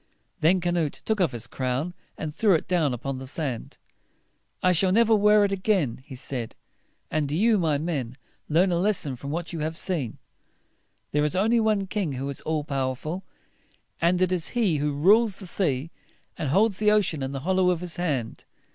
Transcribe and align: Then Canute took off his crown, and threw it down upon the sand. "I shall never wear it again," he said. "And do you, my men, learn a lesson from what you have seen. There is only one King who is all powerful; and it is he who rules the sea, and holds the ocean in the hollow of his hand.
Then 0.39 0.59
Canute 0.61 1.03
took 1.05 1.21
off 1.21 1.31
his 1.31 1.45
crown, 1.45 1.93
and 2.17 2.33
threw 2.33 2.55
it 2.55 2.67
down 2.67 2.91
upon 2.91 3.19
the 3.19 3.27
sand. 3.27 3.77
"I 4.63 4.71
shall 4.71 4.91
never 4.91 5.13
wear 5.13 5.45
it 5.45 5.51
again," 5.51 6.01
he 6.03 6.15
said. 6.15 6.55
"And 7.11 7.27
do 7.29 7.37
you, 7.37 7.59
my 7.59 7.77
men, 7.77 8.15
learn 8.49 8.71
a 8.71 8.79
lesson 8.79 9.15
from 9.15 9.29
what 9.29 9.53
you 9.53 9.59
have 9.59 9.77
seen. 9.77 10.17
There 11.11 11.23
is 11.23 11.35
only 11.35 11.59
one 11.59 11.85
King 11.85 12.13
who 12.13 12.27
is 12.29 12.41
all 12.41 12.63
powerful; 12.63 13.23
and 14.01 14.19
it 14.23 14.31
is 14.31 14.49
he 14.57 14.77
who 14.77 14.91
rules 14.91 15.35
the 15.37 15.45
sea, 15.45 15.91
and 16.35 16.49
holds 16.49 16.79
the 16.79 16.89
ocean 16.89 17.21
in 17.21 17.31
the 17.31 17.41
hollow 17.41 17.69
of 17.69 17.81
his 17.81 17.97
hand. 17.97 18.45